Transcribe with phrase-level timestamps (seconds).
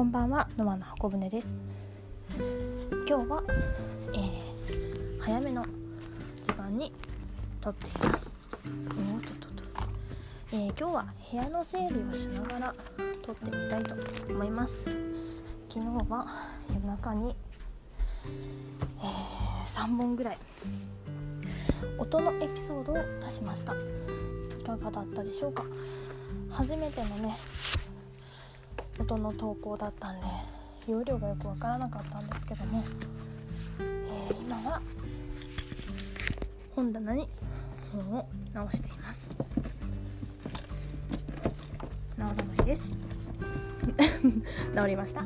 [0.00, 1.58] こんばんは沼の箱舟です。
[3.06, 3.44] 今日は、
[4.14, 5.62] えー、早めの
[6.42, 6.90] 時間に
[7.60, 8.32] 撮っています。
[8.64, 9.62] おととと、
[10.52, 12.74] えー、今日は部屋の整理をしながら
[13.20, 13.94] 撮ってみたいと
[14.32, 14.86] 思います。
[15.68, 16.26] 昨日は
[16.72, 17.36] 夜中に、
[18.24, 20.38] えー、3本ぐらい
[21.98, 23.74] 音のエピソードを出しました。
[23.74, 25.62] いかがだったでしょうか？
[26.50, 27.36] 初めてのね
[29.00, 30.26] 音の投稿だったんで
[30.86, 32.82] 容量がよくわからなかったんですけども、
[33.80, 34.82] えー、今は
[36.76, 37.26] 本棚に
[37.92, 39.30] 本を直しています。
[42.18, 42.92] 直らないです。
[44.76, 45.24] 治りました。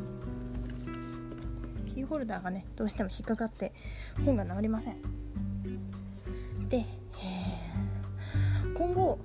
[1.92, 3.72] キーホルダーがねどうしても引っかかって
[4.24, 4.96] 本が治りません。
[6.68, 9.18] で、えー、今後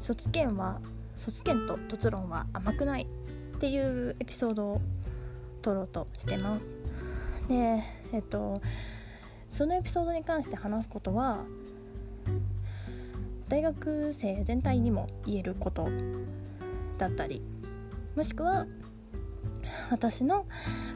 [0.00, 0.80] 卒検は
[1.16, 3.06] 卒検と卒論は甘くない
[3.56, 4.80] っていうエピソードを
[5.62, 6.72] 撮ろうとしてます。
[7.48, 8.60] でえっと
[9.50, 11.44] そのエピソードに関して話すことは
[13.48, 15.88] 大学生全体にも言えること
[16.98, 17.42] だったり
[18.16, 18.66] もしくは
[19.90, 20.46] 私の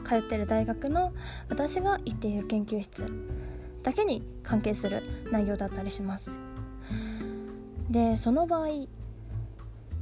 [0.03, 1.13] 通ってる大学の
[1.47, 3.05] 私が行っている研究室
[3.83, 6.31] だけに関係する内容だったりします。
[7.89, 8.87] でその場合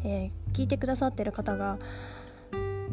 [0.07, 1.77] えー、聞いてくださってる方が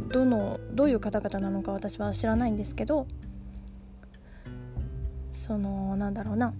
[0.08, 3.06] どのどういう方々なのか私は知らないんですけど
[5.32, 6.52] そのなんだろうな。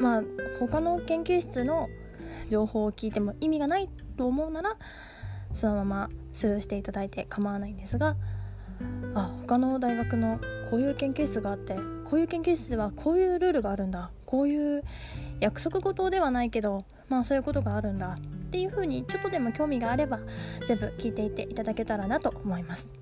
[0.00, 0.22] まあ
[0.60, 1.88] 他の研究室の
[2.48, 4.76] 情報を聞いても意味がないと思うなら
[5.52, 8.16] そのままスルーしていただいて構わないんですが
[9.14, 14.10] あ他の大学のこういう研究室があってこういう研究室ではこういうルールがあるんだ。
[14.24, 14.84] こういう
[15.40, 20.20] 約束事ではないけどまあそういうことがあるんだっていう風にちょっとでも興味があれば
[20.66, 22.92] 全部聞いていていただけたらなと思います。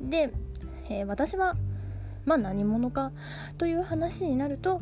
[0.00, 0.32] で、
[0.88, 1.56] えー、私は
[2.24, 3.12] まあ何者か
[3.58, 4.80] という話になると、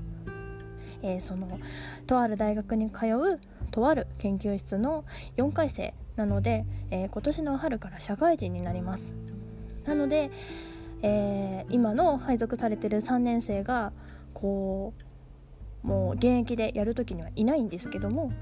[1.02, 1.58] えー、その
[2.06, 3.40] とある大学に通う
[3.70, 5.04] とある研究室の
[5.36, 9.14] 4回生なので、えー、今年の春から社会人になります。
[9.84, 10.30] なので、
[11.02, 13.92] えー、今の配属されてる3年生が
[14.34, 15.07] こう
[15.82, 18.32] もう現役でやる時にはいないんですけども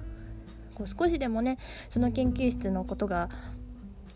[0.74, 1.58] こう少しでもね
[1.88, 3.28] その研究室のことが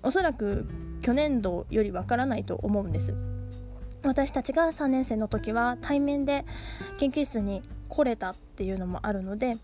[0.02, 0.68] おそらく
[1.02, 3.14] 去年度よりわからないと思うんです。
[4.02, 6.46] 私たちが3年生の時は対面で
[6.98, 9.58] 研究室に来れたっていうのもあるので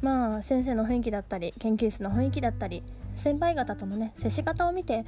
[0.00, 2.82] まあ先生の雰囲気だったり研究室の雰囲気だったり
[3.16, 5.04] 先輩方とのね接し方を見て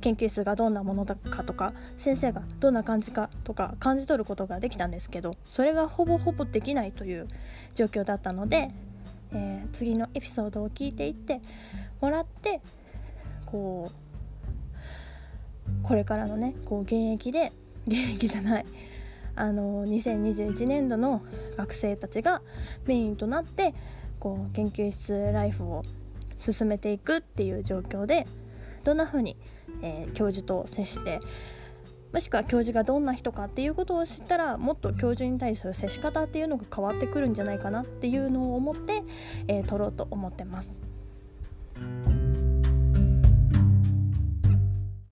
[0.00, 7.28] 研究室がどんなものだかとか先生がどんな感じかとか感じ取ることができたんですけどそれがほぼほぼできないという
[7.74, 8.70] 状況だったので、
[9.32, 11.40] えー、次のエピソードを聞いていって
[12.00, 12.60] もらって
[13.46, 14.04] こう
[15.82, 17.52] これからのねこう現役で
[17.86, 18.66] 現役じゃない
[19.36, 21.22] あの2021年度の
[21.56, 22.42] 学生たちが
[22.86, 23.74] メインとなって
[24.18, 25.82] こう研究室ライフを
[26.38, 28.26] 進めていくっていう状況で
[28.84, 29.36] どんな風に、
[29.82, 31.20] えー、教授と接して
[32.12, 39.02] もしくは教授がどんな人かっていうことを知ったらもっと教授に対する接し方っていうのが変わってくるんじゃないかなっていうのを思って、
[39.48, 40.78] えー、撮ろうと思ってます。